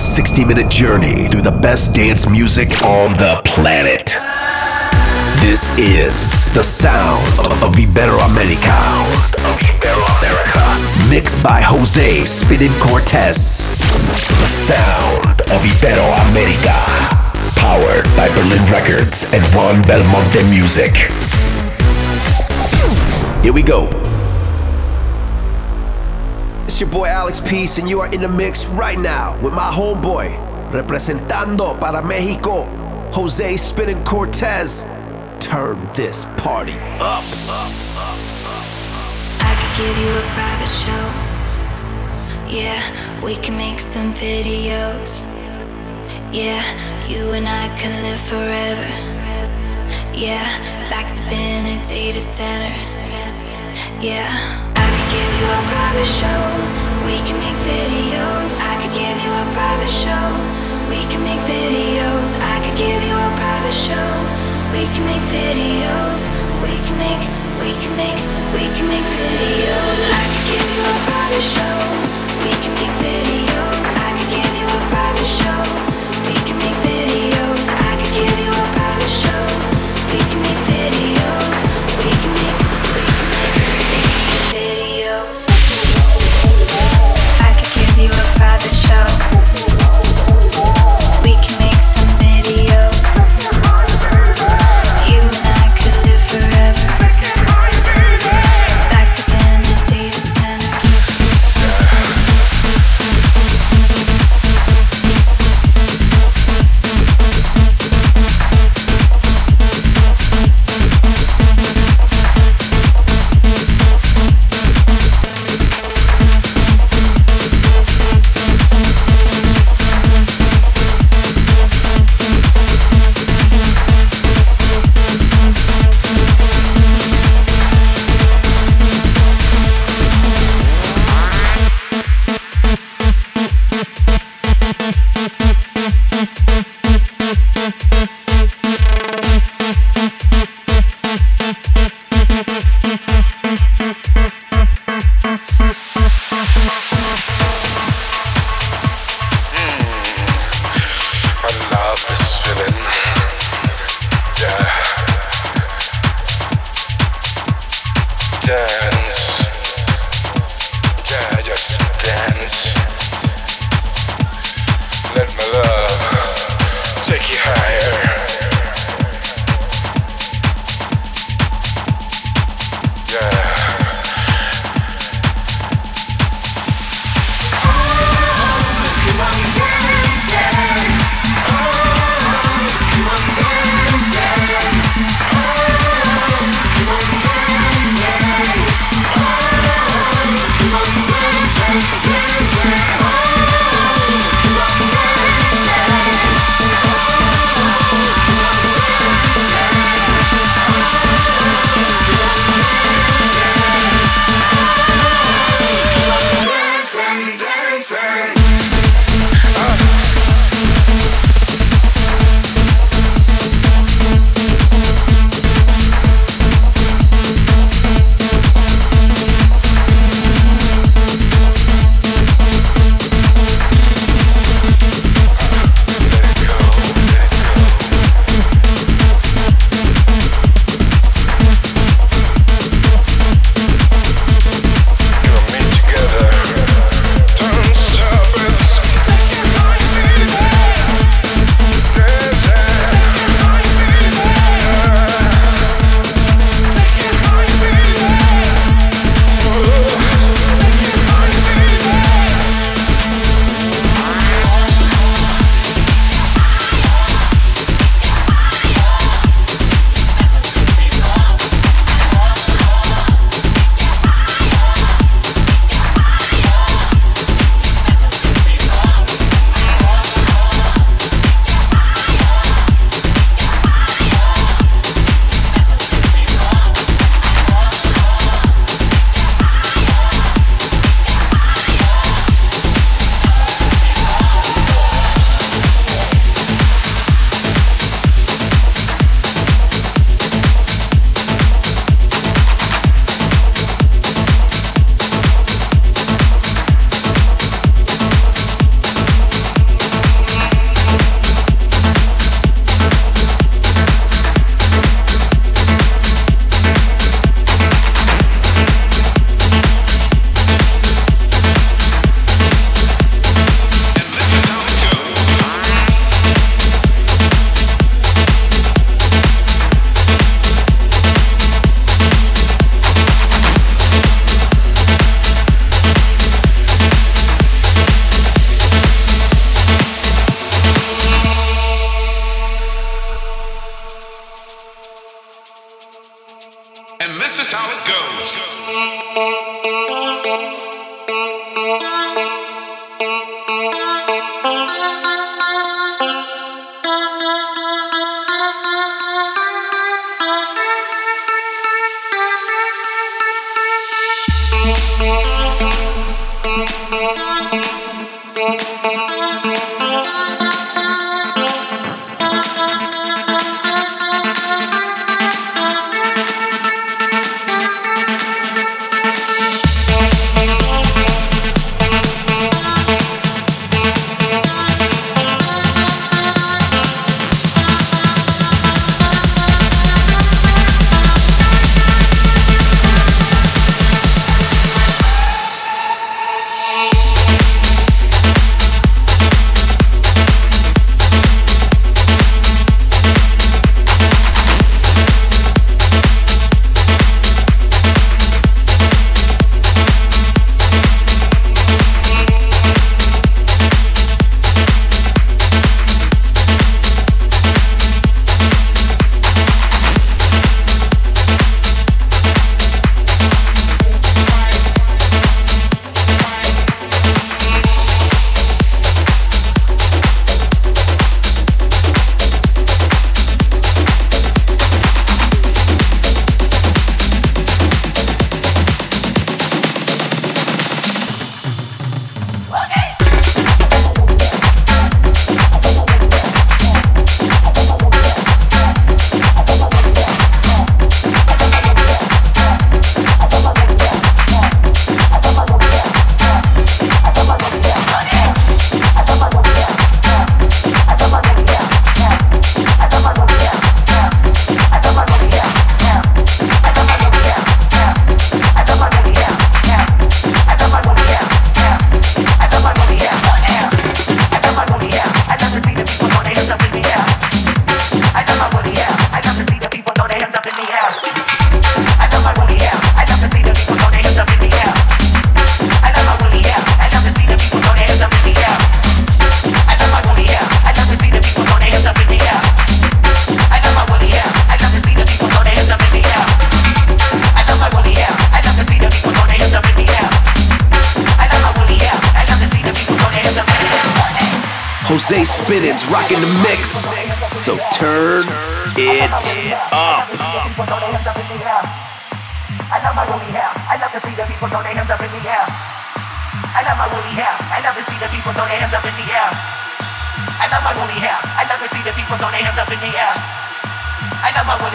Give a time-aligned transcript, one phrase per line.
[0.00, 4.16] a 60 minute journey through the best dance music on the planet.
[5.44, 7.26] This is the sound
[7.62, 8.80] of Iberoamerica.
[11.10, 13.76] Mixed by Jose Spinning Cortez.
[14.40, 16.80] The sound of Iberoamerica.
[17.56, 20.96] Powered by Berlin Records and Juan Belmonte Music.
[23.44, 24.09] Here we go.
[26.80, 30.72] Your boy Alex Peace, and you are in the mix right now with my homeboy,
[30.72, 32.64] representando para Mexico,
[33.12, 34.86] Jose Spinning Cortez.
[35.40, 37.22] Turn this party up.
[39.42, 41.06] I could give you a private show.
[42.48, 42.80] Yeah,
[43.22, 45.22] we can make some videos.
[46.32, 46.64] Yeah,
[47.06, 48.88] you and I can live forever.
[50.16, 50.48] Yeah,
[50.88, 52.99] back to being a data center.
[54.00, 54.28] Yeah,
[54.76, 56.40] I could give you a private show.
[57.08, 58.60] We can make videos.
[58.60, 60.26] I could give you a private show.
[60.92, 62.36] We can make videos.
[62.36, 64.10] I could give you a private show.
[64.76, 66.28] We can make videos.
[66.60, 67.24] We can make,
[67.64, 68.20] we can make,
[68.52, 70.00] we can make videos.
[70.12, 71.76] I could give you a private show.
[72.44, 73.88] We can make videos.
[73.96, 75.89] I could give you a private show.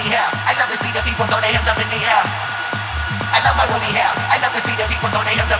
[0.09, 0.27] hair.
[0.45, 2.23] I love to see the people throw their hands up in the air.
[3.33, 4.11] I love my woolly hair.
[4.29, 5.54] I love to see the people throw their hands up.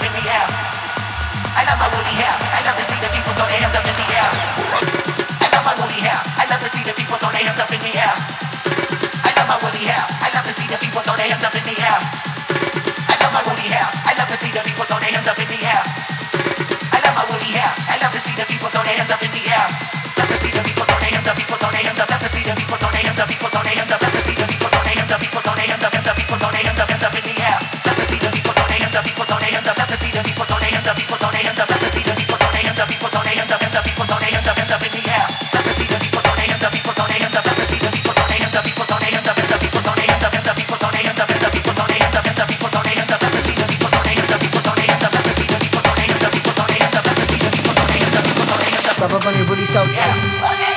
[49.06, 50.75] Pop up on your booty, so yeah.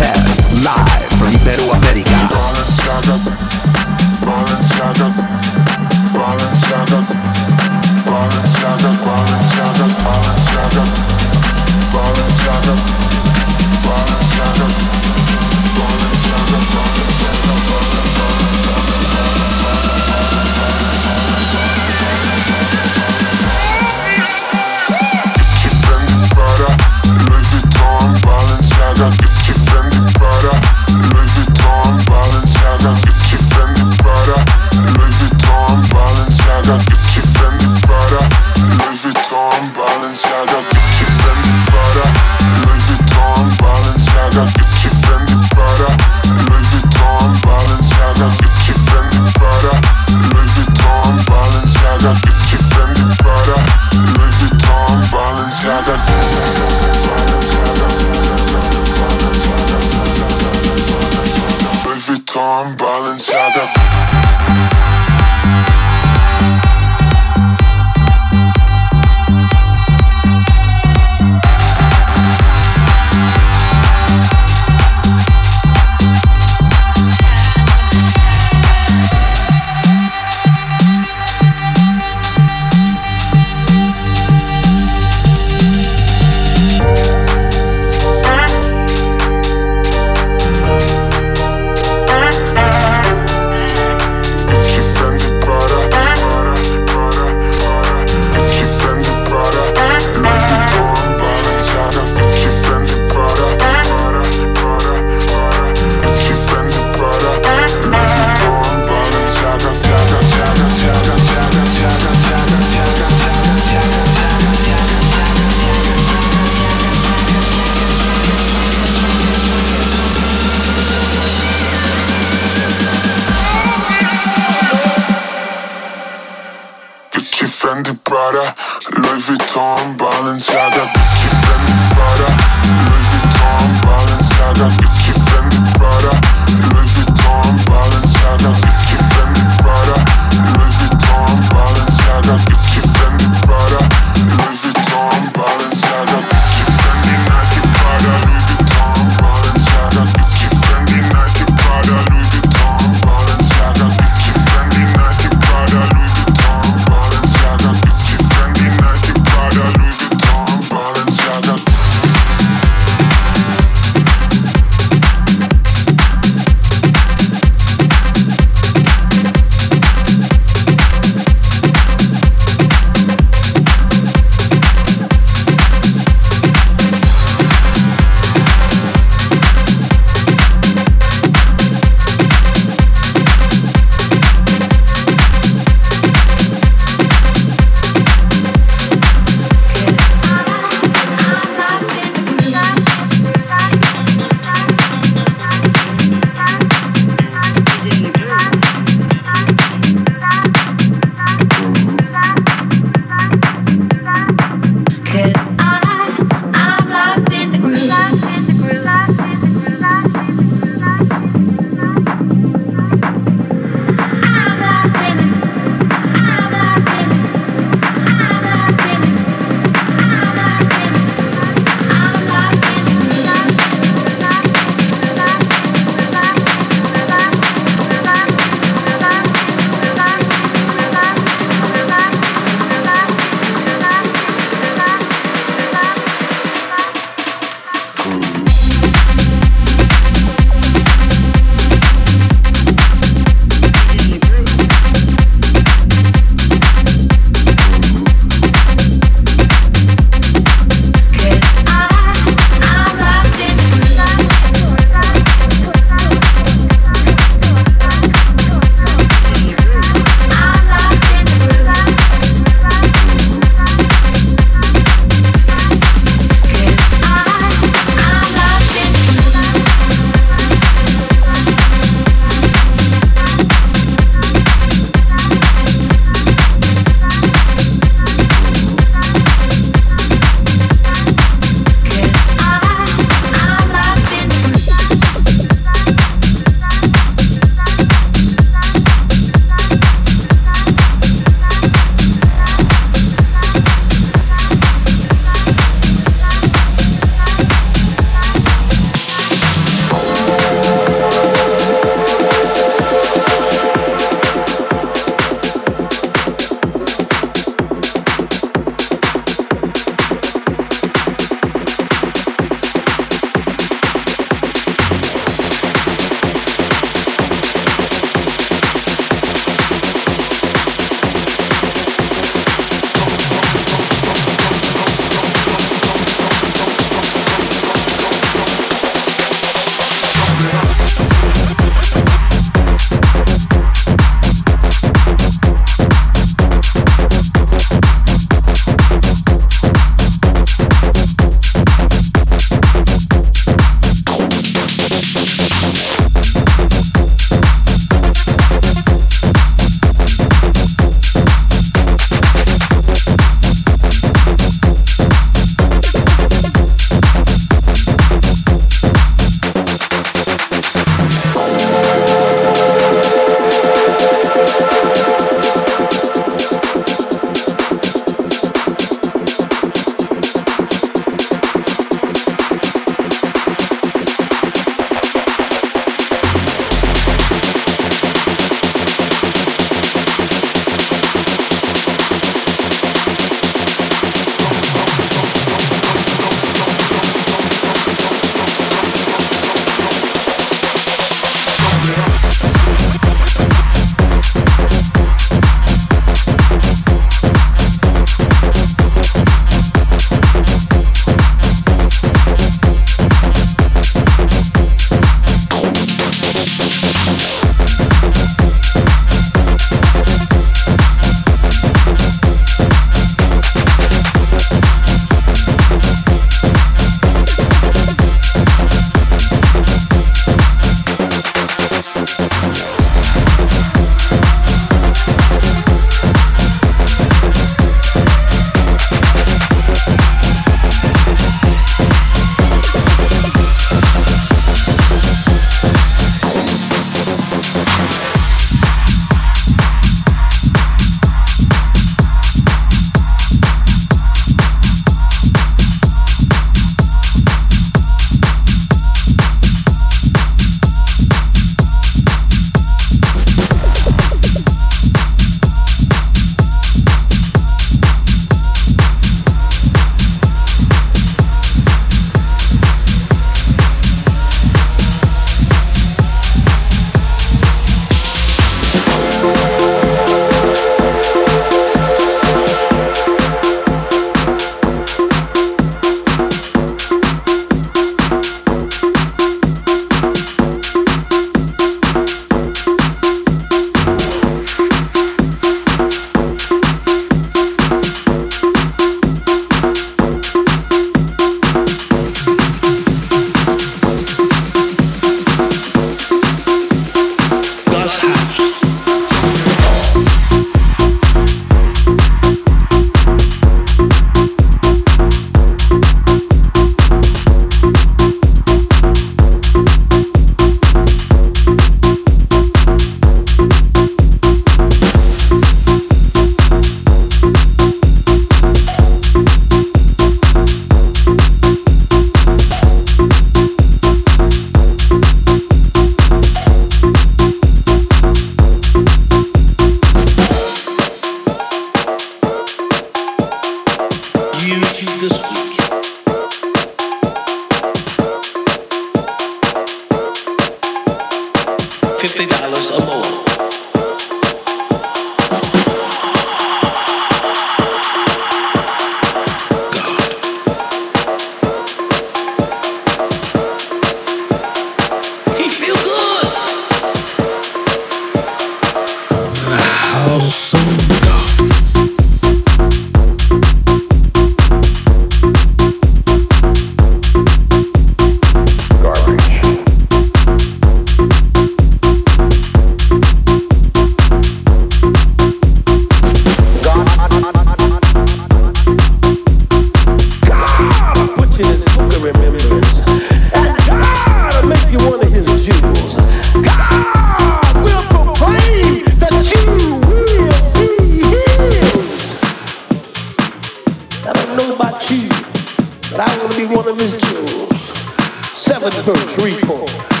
[598.93, 600.00] Cortez is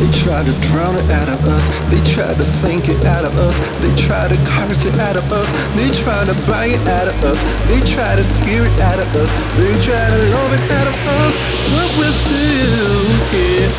[0.00, 1.64] They try to drown it out of us.
[1.90, 3.58] They try to think it out of us.
[3.80, 5.48] They try to curse it out of us.
[5.76, 7.40] They try to buy it out of us.
[7.68, 9.30] They try to scare it out of us.
[9.56, 11.34] They try to love it out of us.
[11.72, 13.70] But we're still here.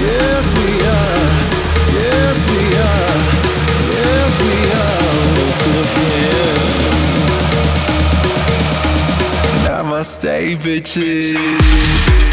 [0.00, 1.50] Yes, we are.
[2.00, 3.18] Yes, we are.
[3.92, 4.56] Yes, we
[6.56, 6.59] are.
[10.00, 12.29] Namaste, bitches.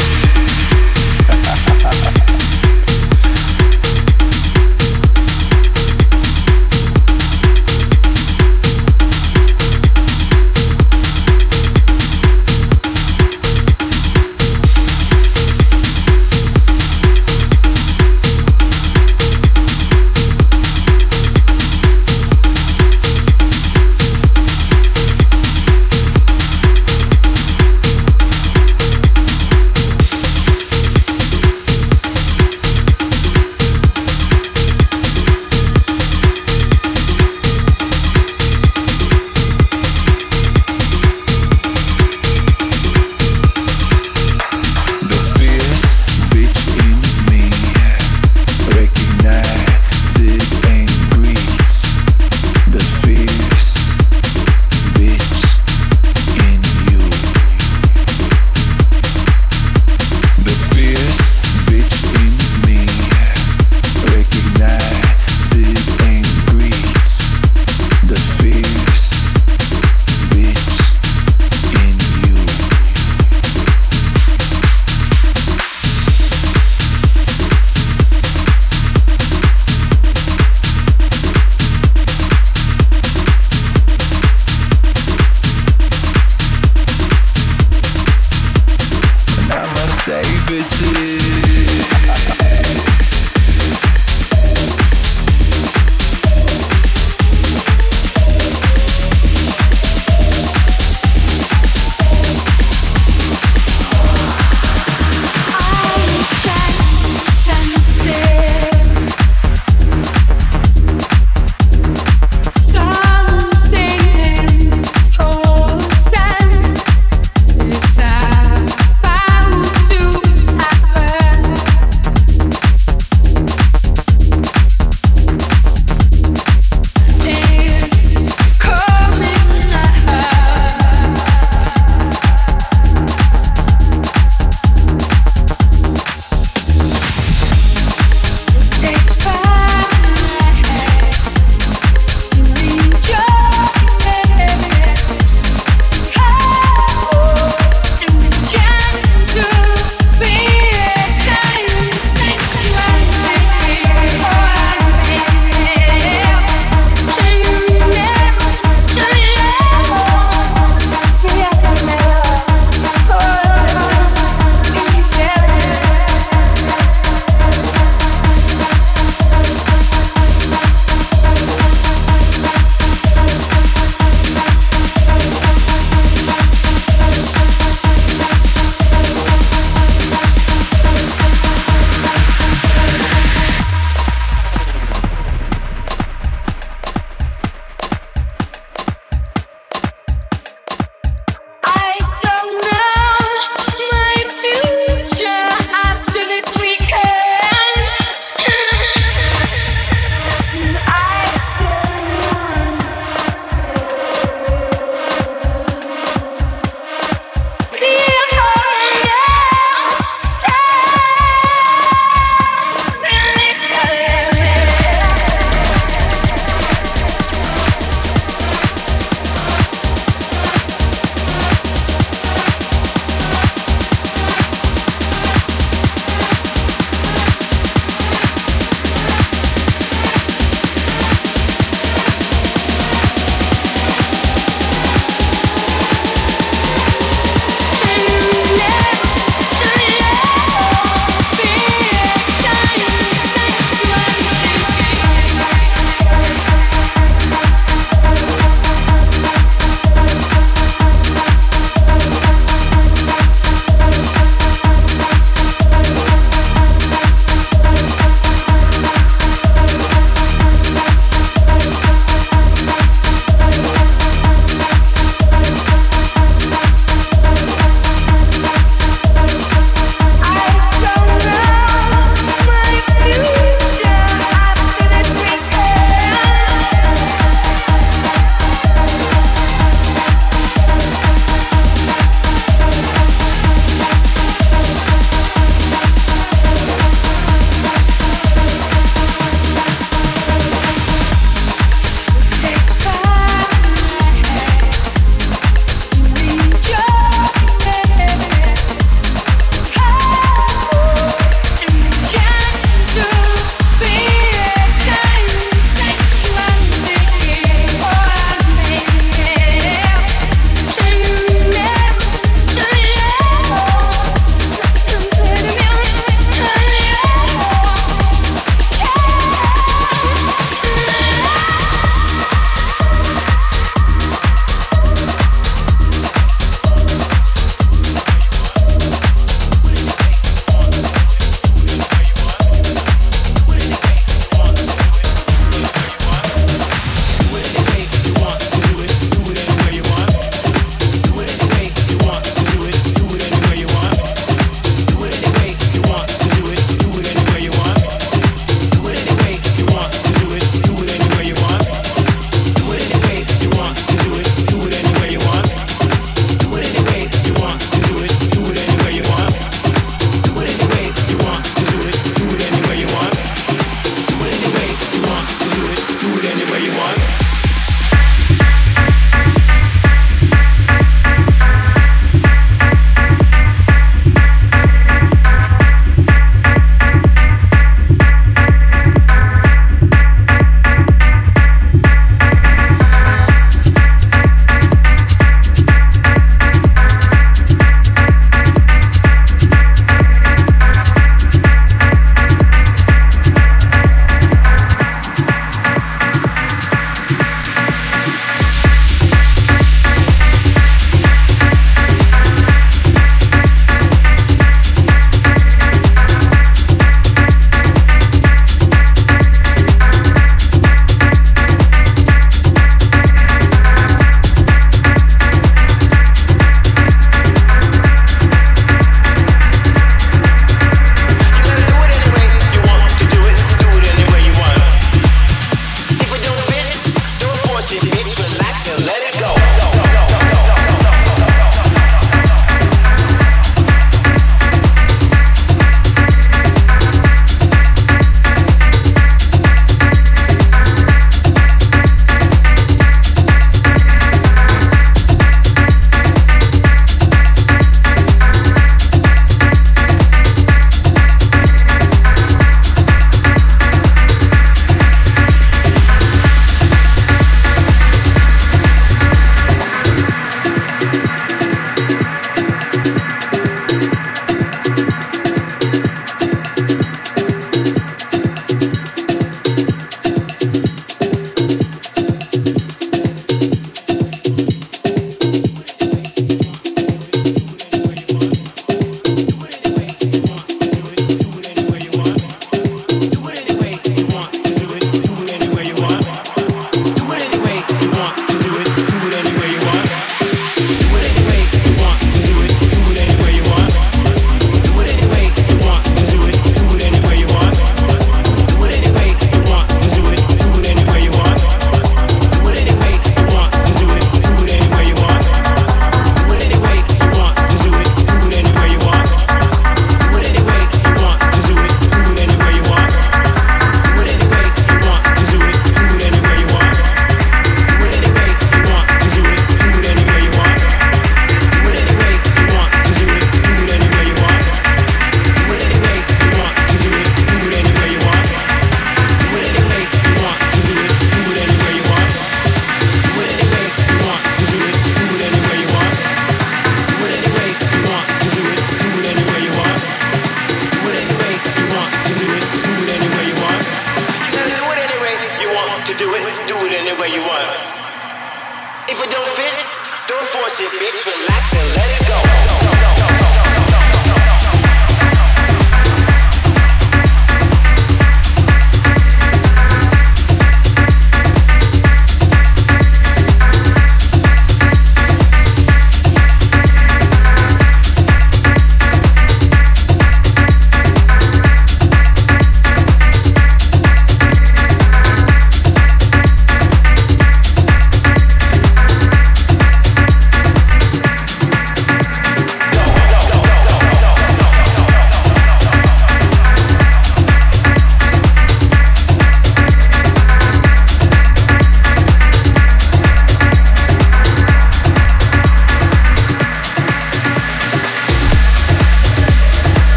[550.90, 551.37] It's the life.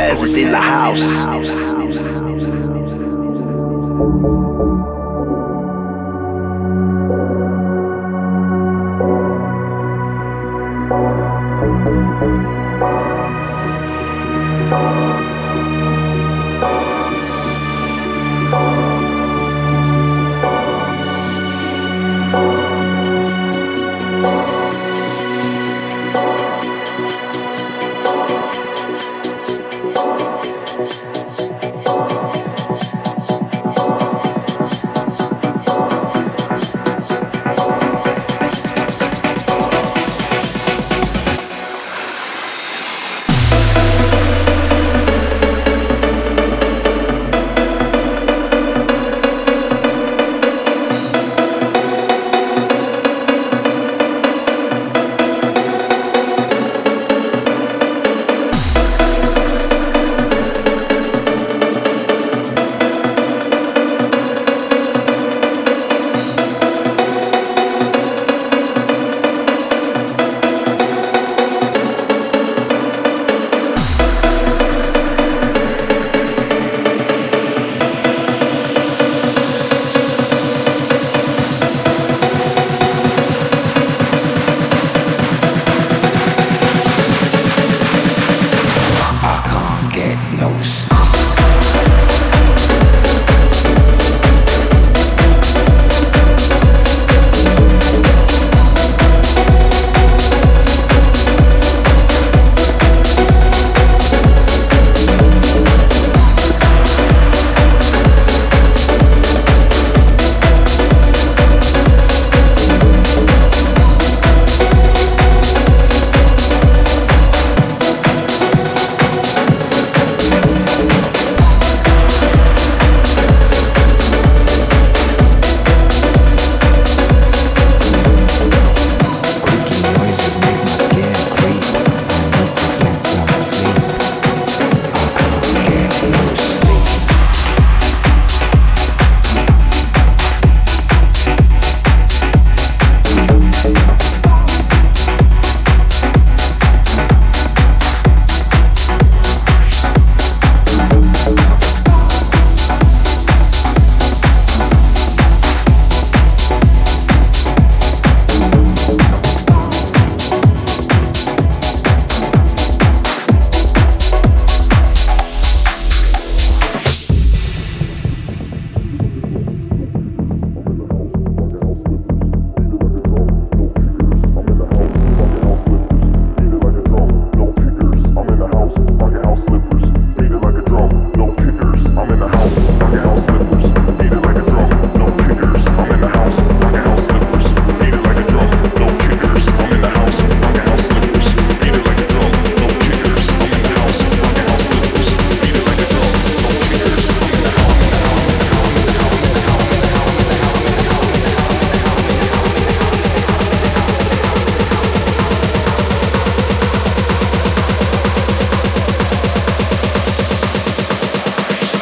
[0.00, 1.49] Cortez is in the house.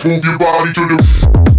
[0.08, 1.57] move your body to the.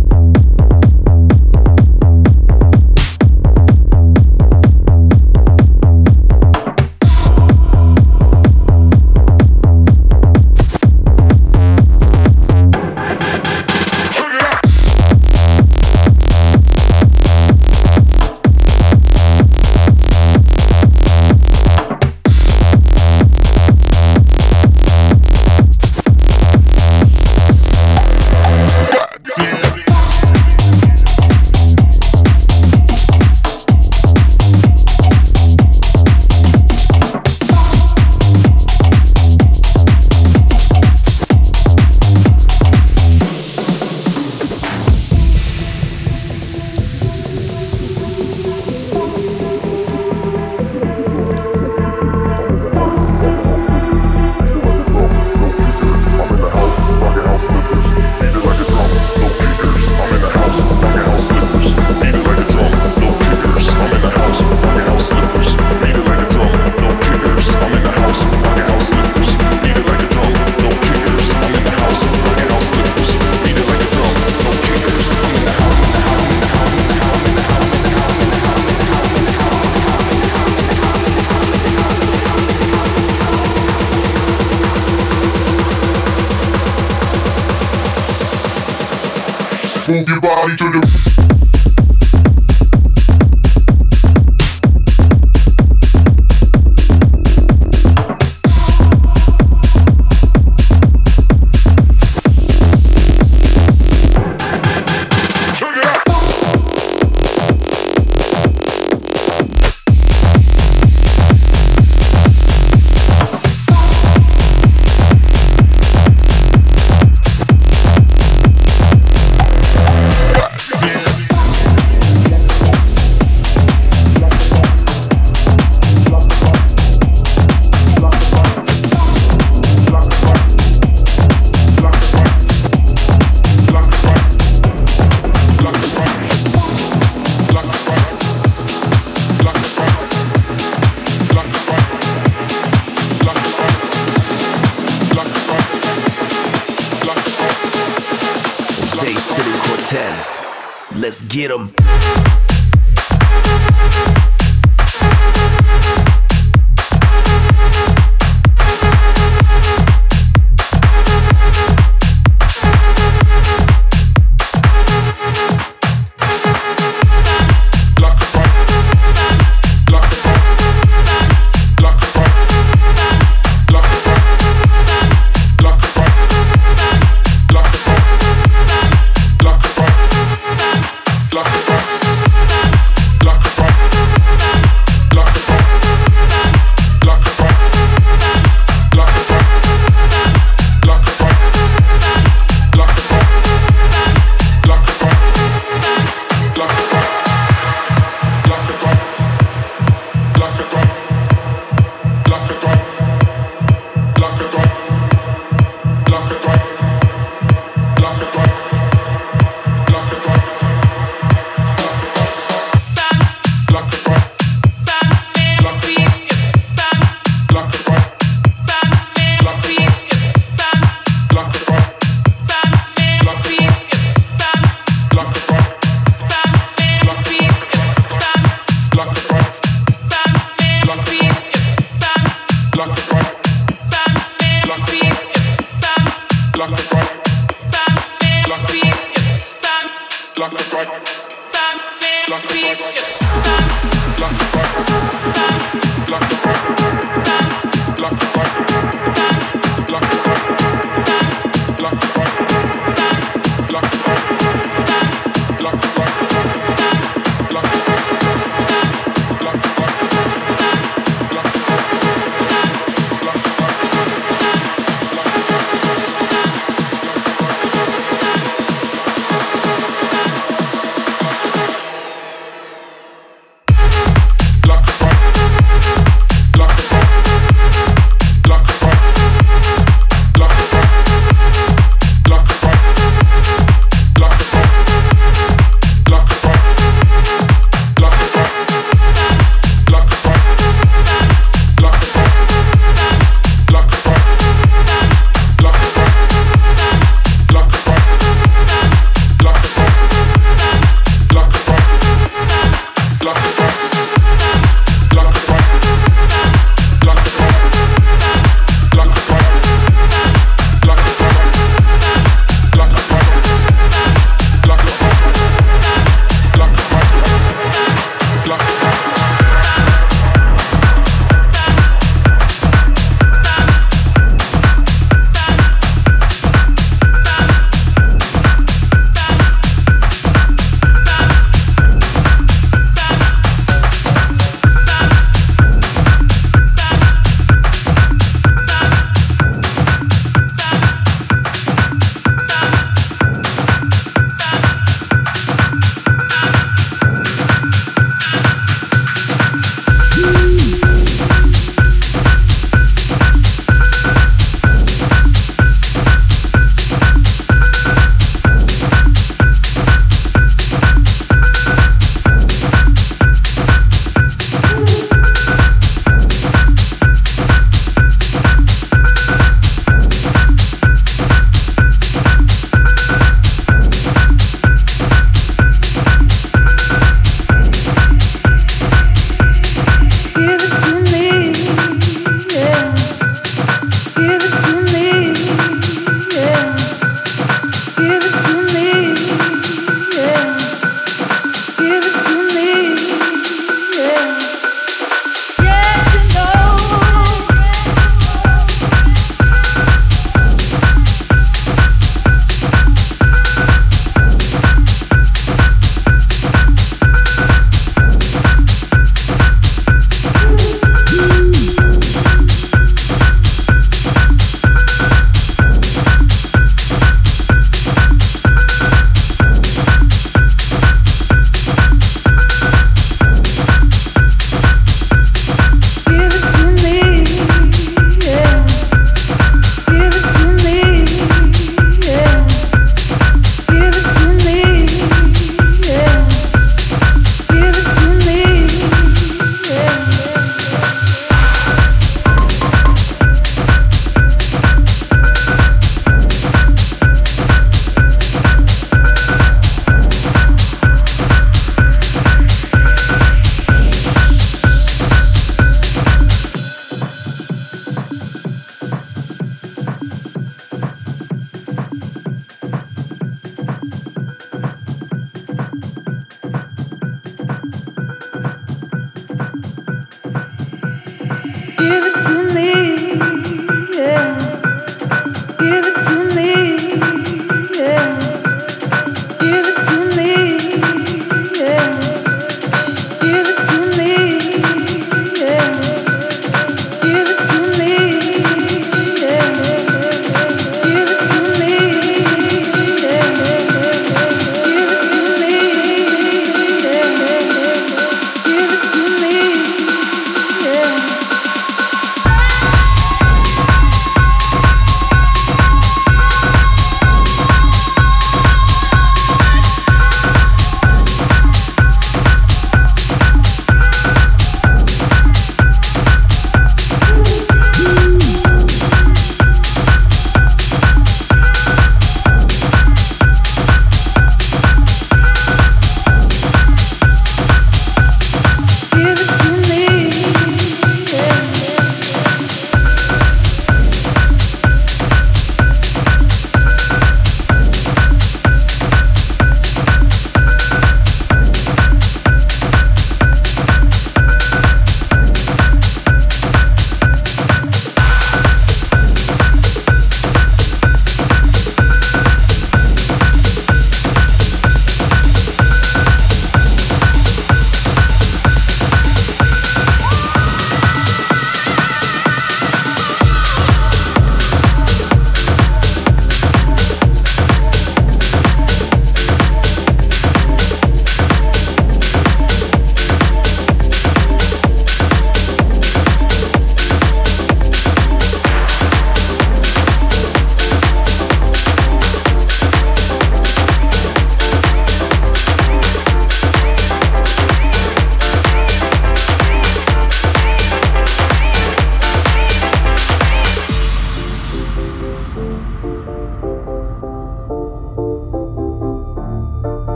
[150.99, 152.28] Let's get them.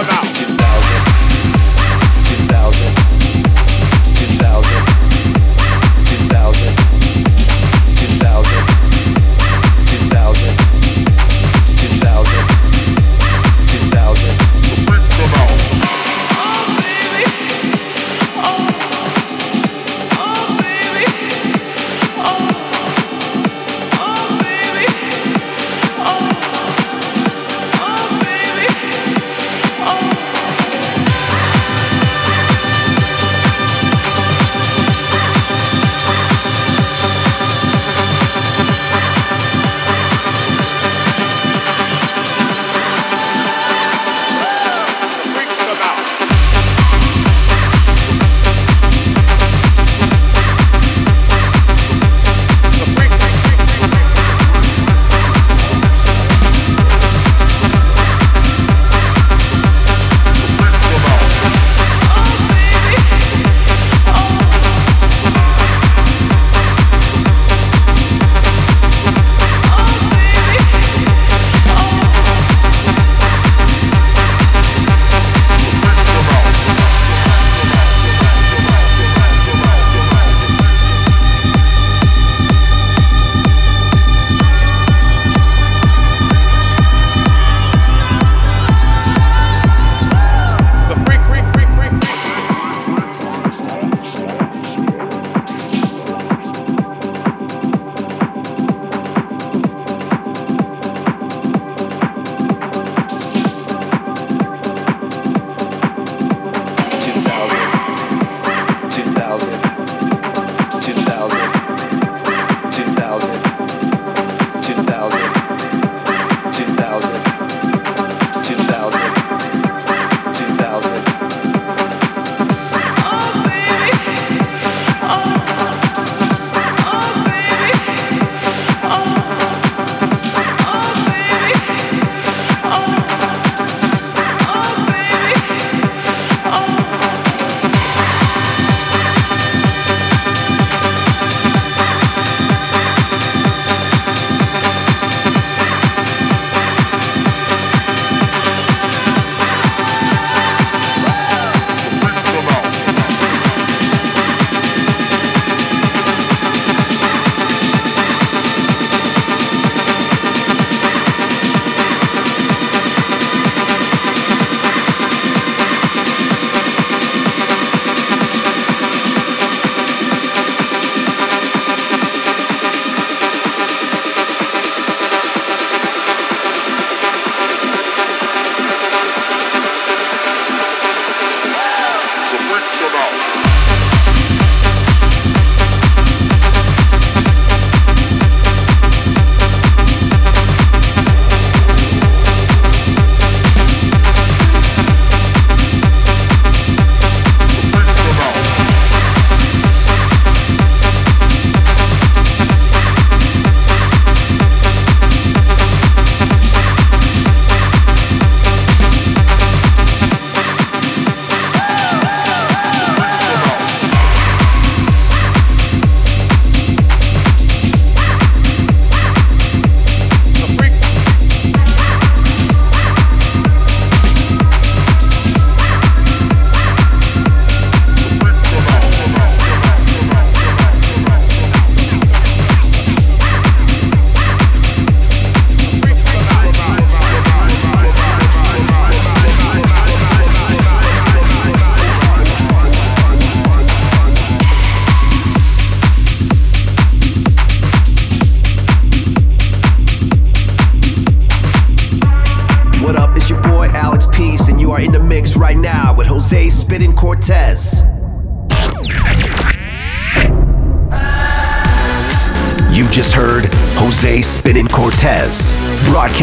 [0.00, 0.27] about.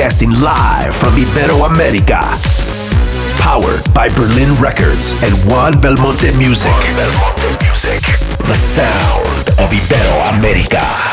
[0.06, 2.22] Broadcasting live from Iberoamerica.
[3.40, 6.70] Powered by Berlin Records and Juan Belmonte Music.
[6.70, 8.02] Juan Belmonte Music.
[8.46, 11.05] The sound of Iberoamerica.